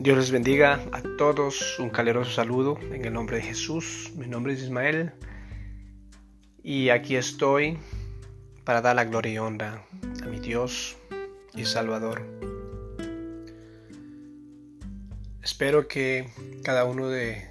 [0.00, 4.12] Dios les bendiga a todos, un caluroso saludo en el nombre de Jesús.
[4.14, 5.10] Mi nombre es Ismael
[6.62, 7.78] y aquí estoy
[8.62, 9.84] para dar la gloria y honra
[10.22, 10.96] a mi Dios
[11.52, 12.22] y Salvador.
[15.42, 16.28] Espero que
[16.62, 17.48] cada uno de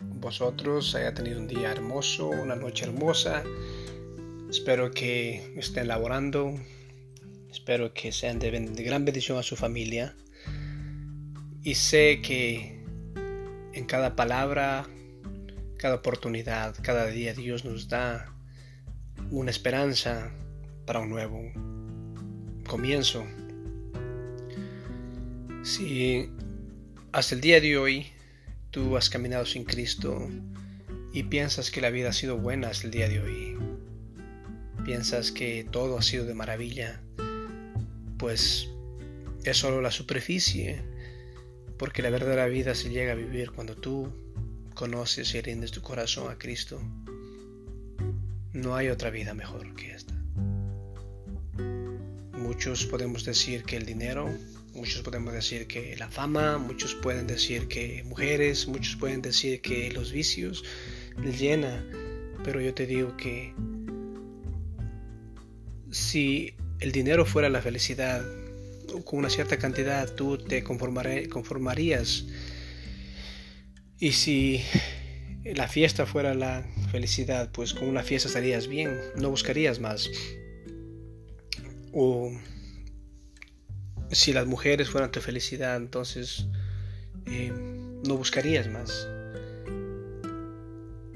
[0.00, 3.44] vosotros haya tenido un día hermoso, una noche hermosa.
[4.50, 6.52] Espero que estén laborando.
[7.48, 8.50] Espero que sean de
[8.82, 10.16] gran bendición a su familia
[11.64, 12.82] y sé que
[13.72, 14.86] en cada palabra,
[15.78, 18.34] cada oportunidad, cada día Dios nos da
[19.30, 20.32] una esperanza
[20.86, 21.40] para un nuevo
[22.66, 23.24] comienzo.
[25.62, 26.28] Si
[27.12, 28.06] hasta el día de hoy
[28.70, 30.28] tú has caminado sin Cristo
[31.12, 33.56] y piensas que la vida ha sido buena hasta el día de hoy,
[34.84, 37.00] piensas que todo ha sido de maravilla,
[38.18, 38.68] pues
[39.44, 40.91] es solo la superficie
[41.82, 44.08] porque la verdadera vida se llega a vivir cuando tú
[44.72, 46.80] conoces y rindes tu corazón a Cristo.
[48.52, 50.14] No hay otra vida mejor que esta.
[52.38, 54.32] Muchos podemos decir que el dinero,
[54.74, 59.90] muchos podemos decir que la fama, muchos pueden decir que mujeres, muchos pueden decir que
[59.90, 60.62] los vicios
[61.36, 61.84] llena,
[62.44, 63.52] pero yo te digo que
[65.90, 68.24] si el dinero fuera la felicidad,
[69.04, 72.24] con una cierta cantidad tú te conformarías.
[73.98, 74.62] Y si
[75.44, 80.10] la fiesta fuera la felicidad, pues con una fiesta estarías bien, no buscarías más.
[81.92, 82.32] O
[84.10, 86.46] si las mujeres fueran tu felicidad, entonces
[87.26, 87.52] eh,
[88.06, 89.08] no buscarías más.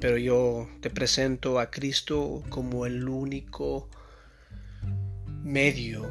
[0.01, 3.89] Pero yo te presento a Cristo como el único
[5.43, 6.11] medio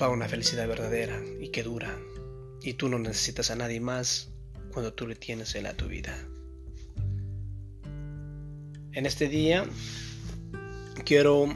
[0.00, 1.94] para una felicidad verdadera y que dura.
[2.62, 4.30] Y tú no necesitas a nadie más
[4.72, 6.16] cuando tú le tienes Él a tu vida.
[8.92, 9.66] En este día
[11.04, 11.54] quiero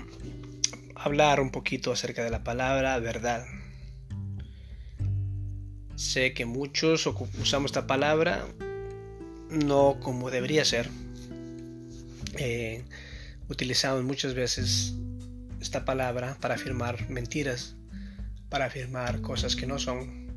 [0.94, 3.46] hablar un poquito acerca de la palabra verdad.
[5.96, 7.06] Sé que muchos
[7.40, 8.46] usamos esta palabra
[9.48, 10.90] no como debería ser.
[13.48, 14.92] utilizamos muchas veces
[15.62, 17.76] esta palabra para afirmar mentiras
[18.54, 20.28] para afirmar cosas que no son.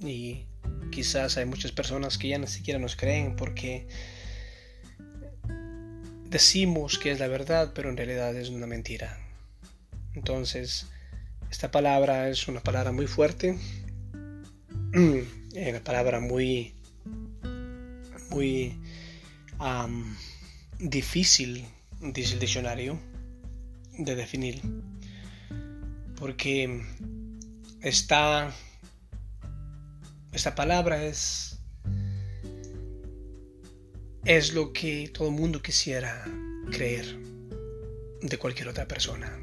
[0.00, 0.42] Y
[0.90, 3.86] quizás hay muchas personas que ya ni siquiera nos creen porque
[6.28, 9.20] decimos que es la verdad, pero en realidad es una mentira.
[10.14, 10.88] Entonces,
[11.48, 13.56] esta palabra es una palabra muy fuerte,
[14.94, 16.74] una palabra muy,
[18.30, 18.76] muy
[20.80, 21.64] difícil,
[22.00, 22.98] dice el diccionario,
[23.96, 24.60] de definir.
[26.16, 26.82] Porque
[27.80, 28.52] esta,
[30.32, 31.58] esta palabra es,
[34.24, 36.24] es lo que todo el mundo quisiera
[36.70, 37.18] creer
[38.22, 39.40] de cualquier otra persona.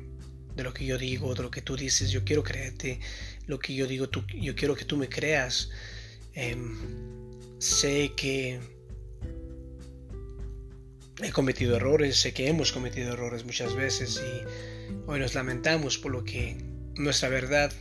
[0.55, 2.99] De lo que yo digo, de lo que tú dices, yo quiero creerte.
[3.45, 5.69] Lo que yo digo, tú, yo quiero que tú me creas.
[6.33, 6.77] Em,
[7.59, 8.59] sé que
[11.21, 16.11] he cometido errores, sé que hemos cometido errores muchas veces y hoy nos lamentamos por
[16.11, 16.57] lo que
[16.95, 17.71] nuestra verdad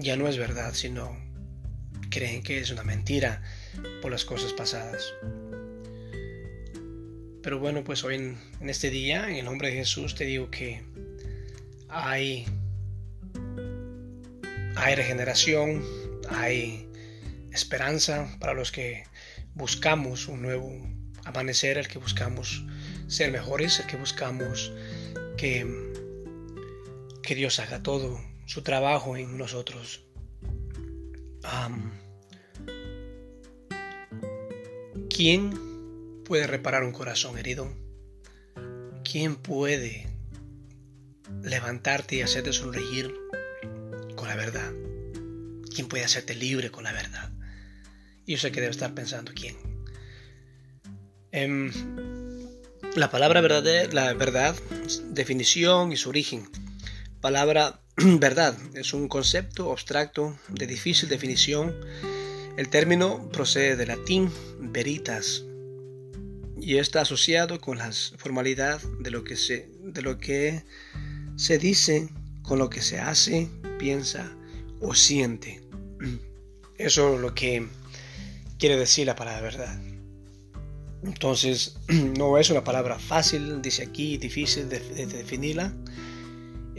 [0.00, 1.16] ya no es verdad, sino
[2.10, 3.42] creen que es una mentira
[4.02, 5.14] por las cosas pasadas.
[7.42, 8.38] Pero bueno, pues hoy en,
[8.68, 10.82] este día, en el nombre de Jesús, te digo que
[11.88, 12.46] hay,
[14.76, 15.82] hay regeneración,
[16.28, 16.88] hay
[17.52, 19.04] esperanza para los que
[19.54, 20.70] buscamos un nuevo
[21.24, 22.64] amanecer, el que buscamos
[23.08, 24.72] ser mejores, el que buscamos
[25.36, 25.66] que,
[27.22, 30.00] que Dios haga todo su trabajo en nosotros.
[35.08, 37.72] ¿Quién puede reparar un corazón herido?
[39.04, 40.08] ¿Quién puede
[41.44, 43.14] levantarte y hacerte sonreír
[44.16, 44.72] con la verdad?
[45.72, 47.30] ¿Quién puede hacerte libre con la verdad?
[48.26, 49.56] yo sé que debe estar pensando quién.
[51.30, 51.70] Em,
[52.96, 54.56] la palabra verdad, la verdad,
[55.10, 56.48] definición y su origen.
[57.20, 57.80] Palabra
[58.18, 61.74] verdad es un concepto abstracto de difícil definición.
[62.56, 65.44] El término procede del latín veritas
[66.58, 70.64] y está asociado con la formalidad de lo que se, de lo que
[71.36, 72.08] se dice,
[72.42, 73.48] con lo que se hace,
[73.78, 74.34] piensa
[74.80, 75.60] o siente.
[76.78, 77.68] Eso es lo que
[78.58, 79.82] quiere decir la palabra verdad.
[81.02, 85.74] Entonces, no es una palabra fácil, dice aquí, difícil de definirla.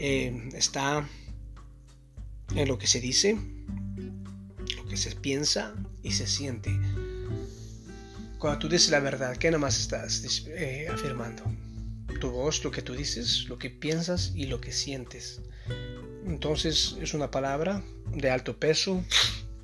[0.04, 1.08] Eh, está
[2.56, 3.38] en lo que se dice,
[4.92, 6.76] que se piensa y se siente.
[8.36, 11.44] Cuando tú dices la verdad, ¿qué nomás estás eh, afirmando?
[12.20, 15.40] Tu voz, lo que tú dices, lo que piensas y lo que sientes.
[16.26, 19.04] Entonces es una palabra de alto peso,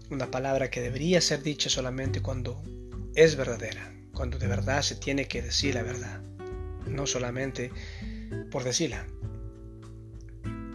[0.08, 2.62] una palabra que debería ser dicha solamente cuando
[3.16, 6.22] es verdadera, cuando de verdad se tiene que decir la verdad,
[6.86, 7.72] no solamente
[8.52, 9.04] por decirla.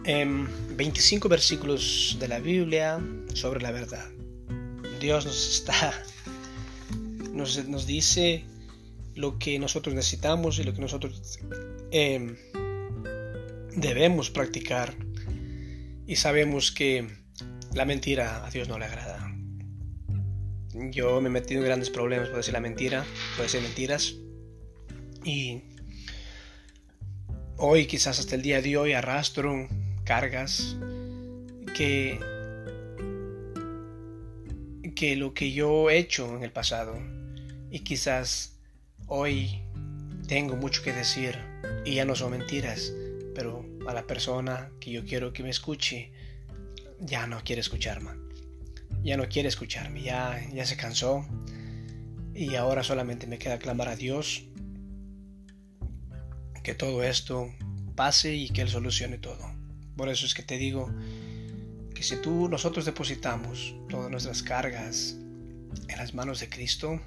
[0.04, 3.00] En 25 versículos de la Biblia
[3.32, 4.06] sobre la verdad.
[5.00, 5.92] Dios nos está,
[7.32, 8.44] nos dice
[9.14, 11.38] lo que nosotros necesitamos y lo que nosotros
[11.90, 12.36] em,
[13.76, 14.94] debemos practicar.
[16.06, 17.08] Y sabemos que
[17.72, 19.34] la mentira a Dios no le agrada.
[20.90, 23.04] Yo me he metido en grandes problemas por decir la mentira,
[23.36, 24.16] por decir mentiras.
[25.24, 25.62] Y
[27.56, 29.68] hoy, quizás hasta el día de hoy, arrastro
[30.04, 30.76] cargas
[31.76, 32.20] que,
[34.94, 36.94] que lo que yo he hecho en el pasado
[37.70, 38.58] y quizás
[39.06, 39.62] hoy
[40.28, 41.38] tengo mucho que decir
[41.84, 42.92] y ya no son mentiras,
[43.34, 46.12] pero a la persona que yo quiero que me escuche
[47.00, 48.10] ya no quiere escucharme,
[49.02, 51.26] ya no quiere escucharme, ya, ya se cansó
[52.34, 54.44] y ahora solamente me queda clamar a Dios
[56.64, 57.52] que todo esto
[57.94, 59.53] pase y que Él solucione todo.
[59.96, 60.92] Por eso es que te digo
[61.94, 65.16] que si tú nosotros depositamos todas nuestras cargas
[65.88, 67.00] en las manos de Cristo,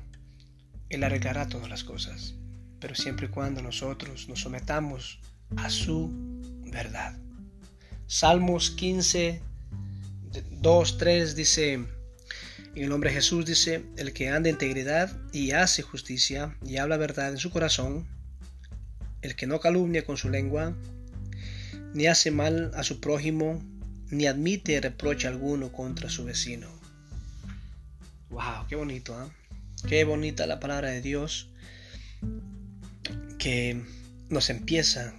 [0.90, 2.36] Él arreglará todas las cosas,
[2.80, 5.20] pero siempre y cuando nosotros nos sometamos
[5.58, 6.10] a su
[6.72, 7.18] verdad.
[8.08, 9.42] Salmos 15,
[10.52, 11.88] 2, 3 dice, en
[12.76, 16.96] el nombre de Jesús dice, el que anda en integridad y hace justicia y habla
[16.96, 18.08] verdad en su corazón,
[19.22, 20.74] el que no calumnia con su lengua,
[21.98, 23.60] ni hace mal a su prójimo,
[24.12, 26.68] ni admite reproche alguno contra su vecino.
[28.30, 28.68] ¡Wow!
[28.70, 29.20] ¡Qué bonito!
[29.20, 29.28] ¿eh?
[29.88, 31.50] ¡Qué bonita la palabra de Dios!
[33.40, 33.82] Que
[34.30, 35.16] nos empieza,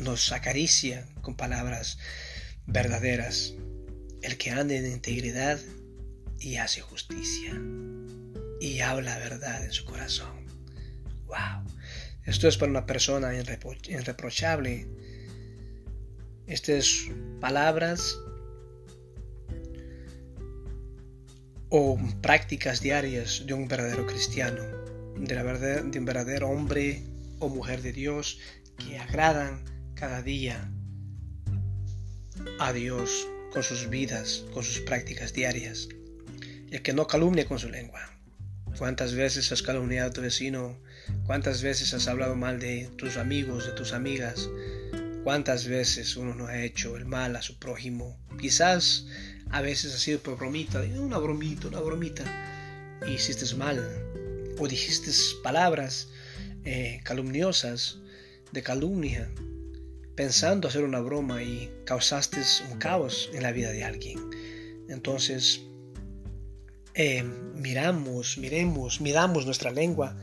[0.00, 1.98] nos acaricia con palabras
[2.66, 3.54] verdaderas.
[4.22, 5.60] El que anda en integridad
[6.40, 7.52] y hace justicia
[8.60, 10.46] y habla verdad en su corazón.
[11.26, 11.62] ¡Wow!
[12.24, 15.11] Esto es para una persona irreprochable
[16.52, 17.08] estas
[17.40, 18.18] palabras
[21.70, 24.62] o prácticas diarias de un verdadero cristiano,
[25.16, 27.02] de, la verdad, de un verdadero hombre
[27.38, 28.38] o mujer de Dios
[28.76, 29.64] que agradan
[29.94, 30.70] cada día
[32.58, 35.88] a Dios con sus vidas, con sus prácticas diarias.
[36.70, 38.00] El que no calumnia con su lengua.
[38.76, 40.78] ¿Cuántas veces has calumniado a tu vecino?
[41.24, 44.48] ¿Cuántas veces has hablado mal de tus amigos, de tus amigas?
[45.24, 48.18] ¿Cuántas veces uno no ha hecho el mal a su prójimo?
[48.40, 49.06] Quizás
[49.50, 52.24] a veces ha sido por bromita, una bromita, una bromita,
[53.06, 53.78] hiciste mal,
[54.58, 55.12] o dijiste
[55.44, 56.08] palabras
[56.64, 57.98] eh, calumniosas,
[58.50, 59.30] de calumnia,
[60.16, 64.18] pensando hacer una broma y causaste un caos en la vida de alguien.
[64.88, 65.62] Entonces,
[66.94, 67.22] eh,
[67.54, 70.16] miramos, miremos, miramos nuestra lengua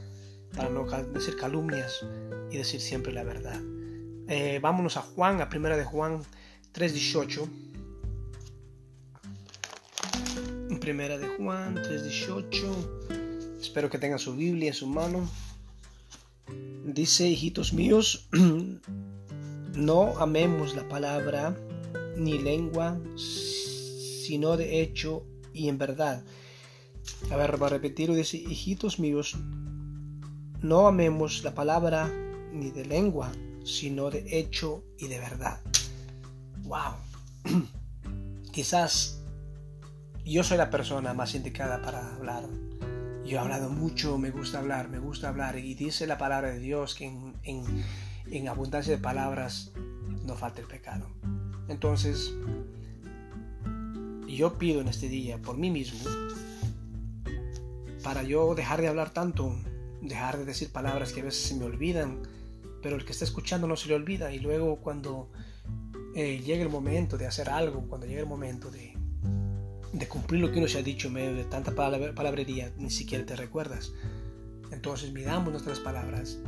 [0.56, 2.06] para no decir calumnias
[2.52, 3.62] y decir siempre la verdad.
[4.32, 6.22] Eh, vámonos a Juan, a primera de Juan
[6.76, 7.50] 3.18.
[10.80, 13.58] Primera de Juan 3.18.
[13.60, 15.28] Espero que tengan su Biblia en su mano.
[16.86, 18.30] Dice, hijitos míos,
[19.74, 21.58] no amemos la palabra
[22.16, 26.24] ni lengua, sino de hecho y en verdad.
[27.32, 28.14] A ver, va a repetirlo.
[28.14, 29.36] Dice, hijitos míos,
[30.62, 32.08] no amemos la palabra
[32.54, 33.32] ni de lengua,
[33.70, 35.60] sino de hecho y de verdad.
[36.64, 36.96] ¡Wow!
[38.52, 39.20] Quizás
[40.26, 42.44] yo soy la persona más indicada para hablar.
[43.26, 45.58] Yo he hablado mucho, me gusta hablar, me gusta hablar.
[45.58, 47.06] Y dice la palabra de Dios que
[47.44, 49.72] en, abundancia de palabras
[50.26, 51.08] no falta el pecado.
[51.68, 52.34] Entonces,
[54.28, 56.00] yo pido en este día por mí mismo,
[58.04, 59.56] para yo dejar de hablar tanto,
[60.02, 62.24] dejar de decir palabras que a veces se me olvidan,
[62.82, 65.30] pero el que está escuchando no se le olvida y luego cuando
[66.16, 68.98] eh, llegue el momento de hacer algo, cuando llegue el momento de,
[69.94, 73.26] de cumplir lo que uno se ha dicho en medio de tanta palabrería, ni siquiera
[73.26, 73.92] te recuerdas.
[74.72, 76.40] Entonces miramos nuestras palabras,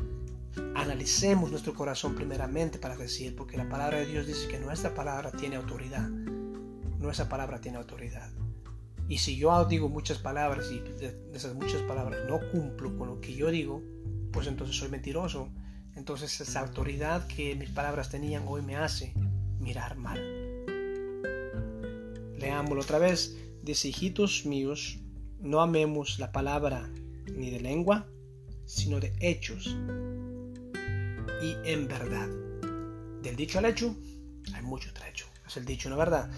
[0.76, 5.32] analicemos nuestro corazón primeramente para decir, porque la palabra de Dios dice que nuestra palabra
[5.32, 6.08] tiene autoridad.
[7.00, 8.30] Nuestra palabra tiene autoridad.
[9.08, 13.20] Y si yo digo muchas palabras y de esas muchas palabras no cumplo con lo
[13.20, 13.82] que yo digo,
[14.32, 15.50] pues entonces soy mentiroso
[15.96, 19.14] entonces esa autoridad que mis palabras tenían hoy me hace
[19.60, 20.20] mirar mal.
[22.38, 23.38] Leámoslo otra vez.
[23.62, 25.00] dice, hijitos míos,
[25.40, 26.90] no amemos la palabra
[27.36, 28.08] ni de lengua,
[28.66, 29.76] sino de hechos
[31.42, 32.30] y en verdad.
[33.22, 33.96] Del dicho al hecho,
[34.54, 35.28] hay mucho trecho.
[35.46, 36.30] Es el dicho, ¿no verdad?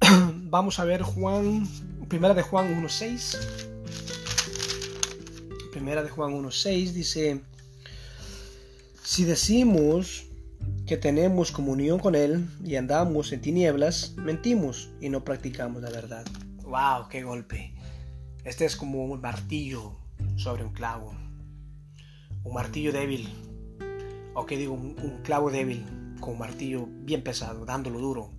[0.34, 1.68] Vamos a ver Juan,
[2.08, 3.70] primera de Juan 1.6.
[5.72, 7.40] Primera de Juan 1.6 dice,
[9.04, 10.26] si decimos
[10.86, 16.24] que tenemos comunión con Él y andamos en tinieblas, mentimos y no practicamos la verdad.
[16.62, 17.08] ¡Wow!
[17.10, 17.74] ¡Qué golpe!
[18.44, 19.92] Este es como un martillo
[20.36, 21.14] sobre un clavo.
[22.44, 23.28] Un martillo débil.
[24.32, 25.84] O que digo, un, clavo débil
[26.18, 28.32] con un martillo bien pesado, dándolo duro.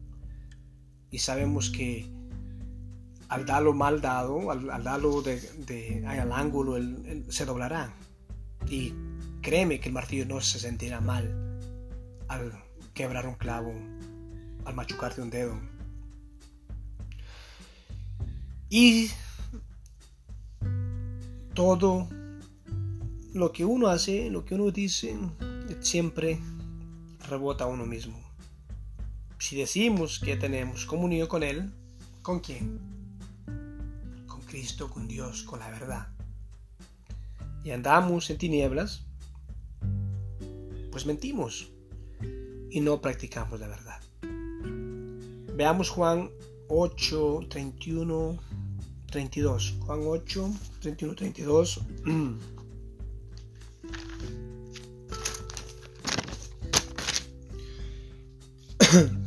[1.11, 2.11] Y sabemos que
[3.29, 6.75] al darlo mal dado, al, darlo de, al ángulo,
[7.29, 7.93] se doblará.
[8.67, 8.93] Y
[9.45, 11.59] créeme que el martillo no se sentirá mal
[12.27, 12.51] al
[12.95, 13.71] quebrar un clavo,
[14.65, 15.55] al machucarte un dedo.
[18.71, 19.11] Y
[21.53, 22.09] todo
[23.35, 25.15] lo que uno hace, lo que uno dice,
[25.79, 26.39] siempre
[27.29, 28.19] rebota a uno mismo.
[29.37, 31.71] Si decimos que tenemos comunión con Él,
[32.23, 32.79] ¿con quién?
[34.25, 36.07] Con Cristo, con Dios, con la verdad.
[37.63, 39.05] Y andamos en tinieblas,
[40.95, 41.67] pues mentimos
[42.71, 44.01] y no practicamos la verdad.
[45.53, 46.29] Veamos Juan
[46.69, 48.39] 8, 31,
[49.11, 49.75] 32.
[49.81, 50.49] Juan 8,
[50.79, 51.81] 31, 32.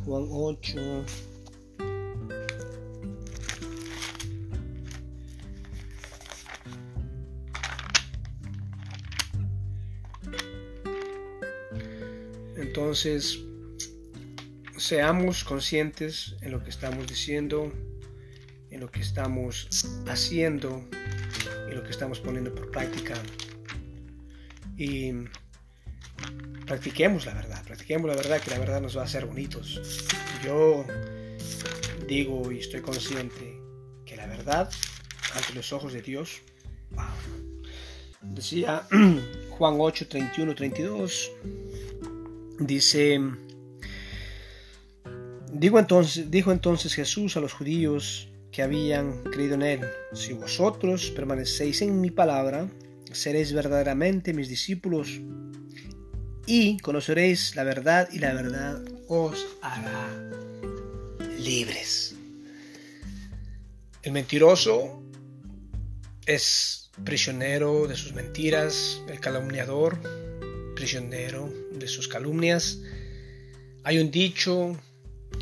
[0.05, 1.05] Juan 8.
[12.59, 13.39] Entonces,
[14.77, 17.71] seamos conscientes en lo que estamos diciendo,
[18.69, 19.67] en lo que estamos
[20.07, 20.85] haciendo,
[21.69, 23.15] en lo que estamos poniendo por práctica.
[24.77, 25.13] Y
[26.65, 30.05] practiquemos la verdad, practiquemos la verdad, que la verdad nos va a hacer bonitos.
[30.43, 30.85] Yo
[32.07, 33.57] digo y estoy consciente
[34.05, 34.69] que la verdad,
[35.33, 36.41] ante los ojos de Dios,
[38.21, 38.85] decía
[39.49, 41.31] Juan 8, 31, 32,
[42.59, 43.19] dice,
[45.51, 49.81] digo entonces, dijo entonces Jesús a los judíos que habían creído en él,
[50.13, 52.69] si vosotros permanecéis en mi palabra,
[53.11, 55.19] seréis verdaderamente mis discípulos
[56.45, 60.09] y conoceréis la verdad y la verdad os hará
[61.39, 62.15] libres.
[64.01, 65.03] El mentiroso
[66.25, 69.99] es prisionero de sus mentiras, el calumniador,
[70.75, 72.81] prisionero de sus calumnias.
[73.83, 74.79] Hay un dicho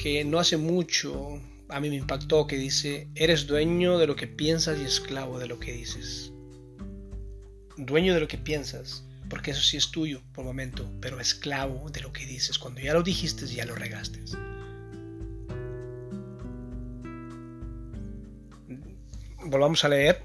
[0.02, 4.28] que no hace mucho a mí me impactó que dice, eres dueño de lo que
[4.28, 6.32] piensas y esclavo de lo que dices.
[7.76, 12.02] Dueño de lo que piensas porque eso sí es tuyo por momento, pero esclavo de
[12.02, 12.58] lo que dices.
[12.58, 14.22] Cuando ya lo dijiste, ya lo regaste.
[19.46, 20.24] Volvamos a leer.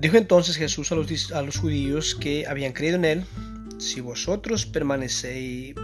[0.00, 0.94] Dijo entonces Jesús a
[1.42, 3.24] los, judíos que habían creído en él,
[3.78, 5.74] si vosotros permanecéis,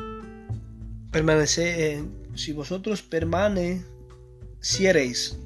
[1.10, 2.02] permanece,
[2.34, 5.36] si vosotros permaneciereis,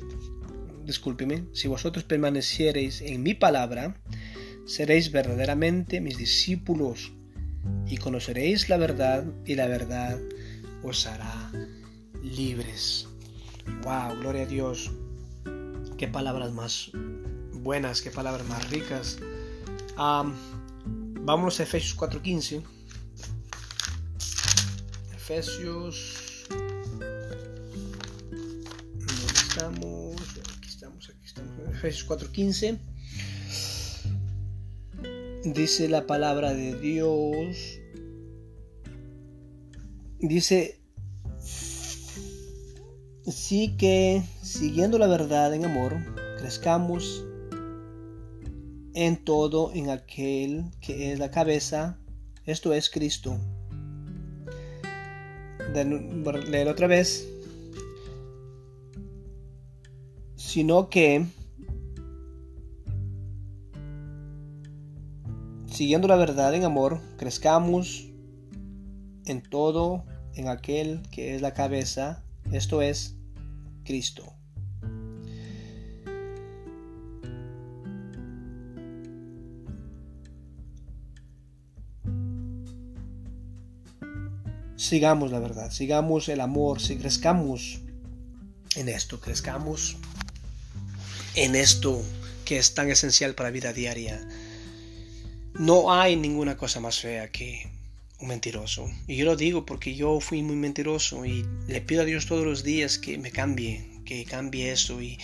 [0.85, 4.00] discúlpeme, si vosotros permaneciereis en mi palabra,
[4.67, 7.12] seréis verdaderamente mis discípulos
[7.89, 10.17] y conoceréis la verdad y la verdad
[10.85, 11.50] os hará
[12.23, 13.09] libres.
[13.83, 14.93] Wow, gloria a Dios.
[15.99, 16.93] Qué palabras más
[17.62, 19.19] buenas, qué palabras más ricas.
[19.97, 22.62] vámonos a Efesios 4:15.
[25.14, 26.47] Efesios.
[28.99, 30.17] ¿Dónde estamos?
[30.57, 31.75] Aquí estamos, aquí estamos.
[31.75, 32.79] Efesios 4:15
[35.45, 37.81] dice la palabra de Dios,
[40.19, 40.81] dice,
[43.26, 45.97] sí que siguiendo la verdad en amor,
[46.38, 47.25] crezcamos
[48.94, 51.99] en todo en aquel que es la cabeza,
[52.44, 53.38] esto es Cristo.
[55.73, 57.28] Leer otra vez.
[60.37, 61.26] Sino que
[65.66, 68.11] siguiendo la verdad en amor, crezcamos
[69.26, 70.04] en todo
[70.35, 73.16] en aquel que es la cabeza, esto es
[73.85, 74.39] Cristo.
[84.90, 87.78] Sigamos la verdad, sigamos el amor, si crezcamos
[88.75, 89.97] en esto, crezcamos
[91.37, 92.02] en esto
[92.44, 94.20] que es tan esencial para la vida diaria.
[95.54, 97.70] No hay ninguna cosa más fea que
[98.18, 98.90] un mentiroso.
[99.06, 102.44] Y yo lo digo porque yo fui muy mentiroso y le pido a Dios todos
[102.44, 105.00] los días que me cambie, que cambie eso.
[105.00, 105.18] Y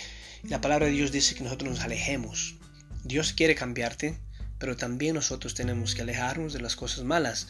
[0.44, 2.54] la palabra de Dios dice que nosotros nos alejemos.
[3.02, 4.16] Dios quiere cambiarte,
[4.60, 7.48] pero también nosotros tenemos que alejarnos de las cosas malas.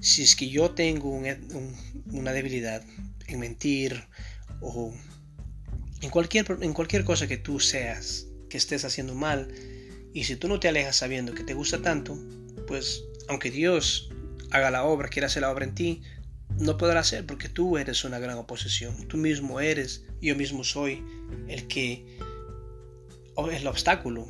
[0.00, 2.82] Si es que yo tengo una debilidad
[3.26, 4.04] en mentir
[4.60, 4.92] o
[6.00, 9.48] en cualquier, en cualquier cosa que tú seas, que estés haciendo mal,
[10.12, 12.18] y si tú no te alejas sabiendo que te gusta tanto,
[12.66, 14.10] pues aunque Dios
[14.50, 16.02] haga la obra, quiera hacer la obra en ti,
[16.58, 19.08] no podrá hacer porque tú eres una gran oposición.
[19.08, 21.02] Tú mismo eres, yo mismo soy
[21.48, 22.18] el que
[23.50, 24.28] es el obstáculo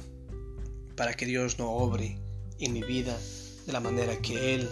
[0.96, 2.18] para que Dios no obre
[2.60, 3.18] en mi vida
[3.66, 4.68] de la manera que Él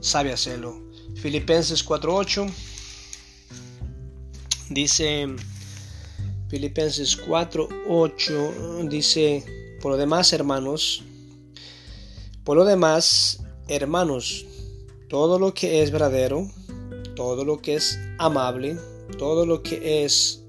[0.00, 0.80] sabe hacerlo.
[1.16, 2.52] Filipenses 4.8
[4.70, 5.26] dice,
[6.48, 9.44] Filipenses 4.8 dice,
[9.80, 11.02] por lo demás hermanos,
[12.44, 14.46] por lo demás hermanos,
[15.08, 16.50] todo lo que es verdadero,
[17.16, 18.76] todo lo que es amable,
[19.18, 20.42] todo lo que es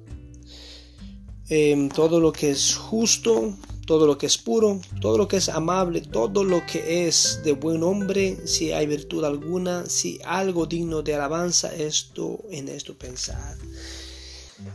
[1.50, 5.50] em, todo lo que es justo, todo lo que es puro, todo lo que es
[5.50, 11.02] amable, todo lo que es de buen hombre, si hay virtud alguna, si algo digno
[11.02, 13.58] de alabanza, esto en esto pensar.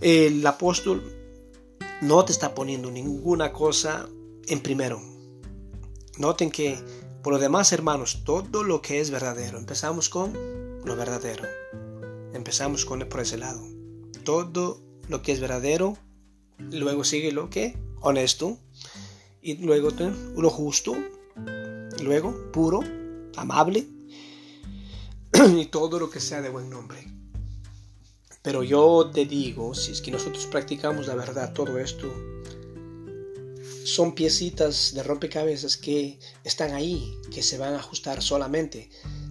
[0.00, 1.02] El apóstol
[2.00, 4.08] no te está poniendo ninguna cosa
[4.46, 5.00] en primero.
[6.18, 6.78] Noten que
[7.22, 10.32] por lo demás, hermanos, todo lo que es verdadero, empezamos con
[10.84, 11.44] lo verdadero.
[12.32, 13.60] Empezamos con por ese lado.
[14.24, 15.98] Todo lo que es verdadero,
[16.58, 18.58] luego sigue lo que honesto,
[19.42, 19.90] y luego
[20.36, 20.96] lo justo,
[22.02, 22.80] luego puro,
[23.36, 23.86] amable,
[25.56, 27.06] y todo lo que sea de buen nombre.
[28.42, 32.10] Pero yo te digo, si es que nosotros practicamos la verdad, todo esto
[33.84, 38.88] son piecitas de rompecabezas que están ahí, que se van a ajustar solamente,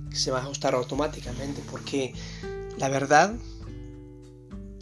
[0.09, 2.13] que se van a ajustar automáticamente, porque
[2.77, 3.35] la verdad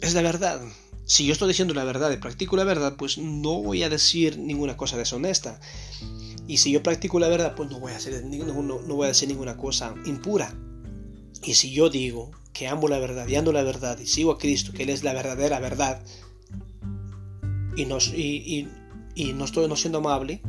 [0.00, 0.60] es la verdad.
[1.08, 4.38] Si yo estoy diciendo la verdad y practico la verdad, pues no voy a decir
[4.38, 5.58] ninguna cosa deshonesta.
[6.46, 9.56] Y si yo practico la verdad, pues no voy a hacer, no, no decir ninguna
[9.56, 10.54] cosa impura.
[11.42, 14.38] Y si yo digo que amo la verdad y ando la verdad y sigo a
[14.38, 16.04] Cristo, que Él es la verdadera verdad,
[17.74, 18.68] y, nos, y,
[19.14, 20.42] y no estoy no siendo amable,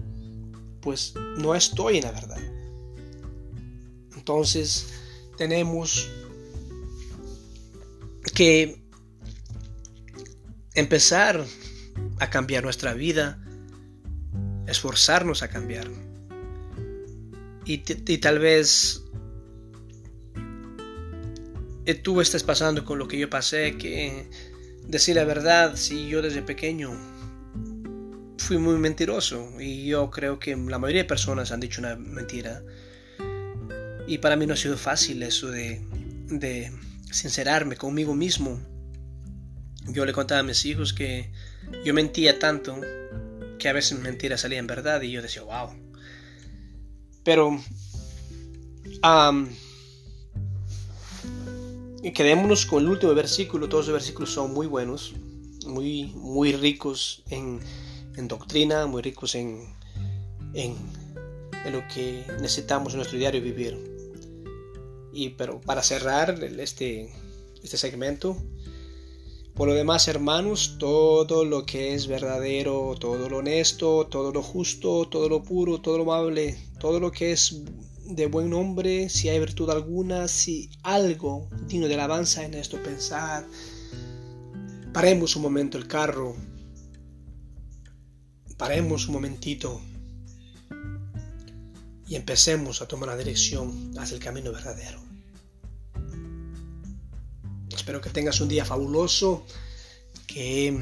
[0.81, 2.39] pues no estoy en la verdad.
[4.17, 4.87] Entonces
[5.37, 6.09] tenemos
[8.35, 8.88] que
[10.73, 11.45] empezar
[12.19, 13.39] a cambiar nuestra vida,
[14.67, 15.87] esforzarnos a cambiar.
[17.65, 19.03] Y, y tal vez
[21.89, 24.29] eh, tú estés pasando con lo que yo pasé, que
[24.87, 26.91] decir la verdad, si yo desde pequeño
[28.37, 32.63] fui muy mentiroso y yo creo que la mayoría de personas han dicho una mentira.
[34.07, 35.81] Y para mí no ha sido fácil eso de,
[36.27, 36.71] de
[37.11, 38.59] sincerarme conmigo mismo.
[39.91, 41.31] Yo le contaba a mis hijos que
[41.83, 42.79] yo mentía tanto
[43.57, 45.69] que a veces mentiras salían verdad y yo decía, wow.
[47.23, 47.59] Pero
[52.13, 53.69] quedémonos con el último versículo.
[53.69, 55.13] Todos los versículos son muy buenos,
[55.65, 57.59] muy, muy ricos en,
[58.15, 59.73] en doctrina, muy ricos en,
[60.53, 60.75] en,
[61.71, 63.77] lo que necesitamos en nuestro diario vivir.
[65.13, 67.13] Y pero para cerrar este,
[67.61, 68.37] este segmento,
[69.59, 75.09] por lo demás, hermanos, todo lo que es verdadero, todo lo honesto, todo lo justo,
[75.09, 77.61] todo lo puro, todo lo amable, todo lo que es
[78.05, 83.45] de buen nombre, si hay virtud alguna, si algo digno de alabanza en esto pensar.
[84.93, 86.37] Paremos un momento el carro
[88.55, 89.81] paremos un momentito
[92.07, 95.08] y empecemos a tomar la dirección hacia el camino verdadero.
[97.89, 99.47] Espero que tengas un día fabuloso,
[100.27, 100.79] que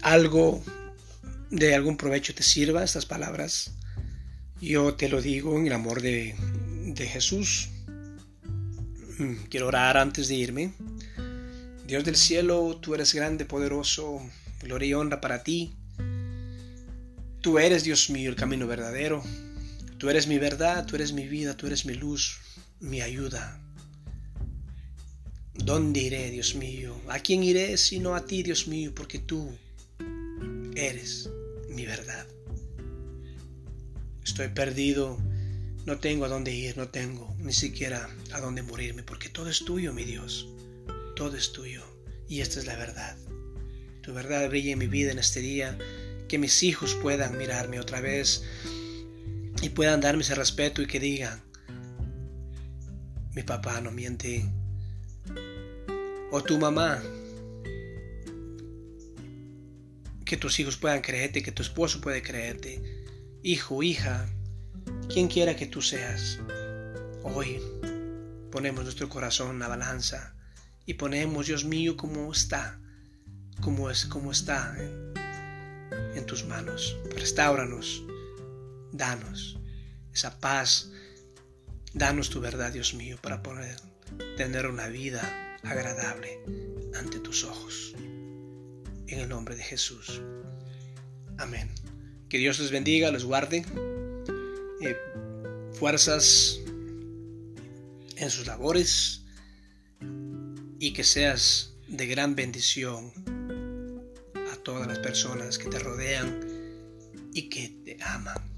[0.00, 0.62] algo
[1.50, 3.72] de algún provecho te sirva estas palabras.
[4.58, 6.34] Yo te lo digo en el amor de,
[6.86, 7.68] de Jesús.
[9.18, 10.72] Mm, quiero orar antes de irme.
[11.86, 14.18] Dios del cielo, tú eres grande, poderoso,
[14.62, 15.74] gloria y honra para ti.
[17.42, 19.22] Tú eres, Dios mío, el camino verdadero.
[19.98, 22.38] Tú eres mi verdad, tú eres mi vida, tú eres mi luz,
[22.80, 23.61] mi ayuda.
[25.64, 26.92] ¿Dónde iré, Dios mío?
[27.08, 28.92] ¿A quién iré sino a ti, Dios mío?
[28.92, 29.48] Porque tú
[30.74, 31.30] eres
[31.68, 32.26] mi verdad.
[34.24, 35.18] Estoy perdido,
[35.86, 39.64] no tengo a dónde ir, no tengo ni siquiera a dónde morirme, porque todo es
[39.64, 40.48] tuyo, mi Dios.
[41.14, 41.84] Todo es tuyo.
[42.28, 43.16] Y esta es la verdad.
[44.02, 45.78] tu verdad brille en mi vida en este día,
[46.28, 48.42] que mis hijos puedan mirarme otra vez
[49.62, 51.40] y puedan darme ese respeto y que digan,
[53.32, 54.44] mi papá no miente,
[56.32, 57.00] o tu mamá,
[60.24, 62.82] que tus hijos puedan creerte, que tu esposo puede creerte,
[63.42, 64.26] hijo, hija,
[65.12, 66.38] quien quiera que tú seas,
[67.22, 67.60] hoy
[68.50, 70.34] ponemos nuestro corazón en la balanza
[70.86, 72.80] y ponemos, Dios mío, como está,
[73.60, 76.96] como es, como está en, tus manos.
[77.14, 78.02] Restauranos,
[78.90, 79.58] danos
[80.14, 80.90] esa paz,
[81.92, 83.76] danos tu verdad, Dios mío, para poder
[84.38, 86.40] tener una vida agradable
[86.94, 87.94] ante tus ojos.
[89.06, 90.20] En el nombre de Jesús.
[91.38, 91.70] Amén.
[92.28, 93.64] Que Dios les bendiga, los guarde.
[94.80, 94.96] Eh,
[95.74, 96.60] fuerzas
[98.16, 99.24] en sus labores
[100.78, 103.12] y que seas de gran bendición
[104.52, 106.40] a todas las personas que te rodean
[107.34, 108.52] y que te aman.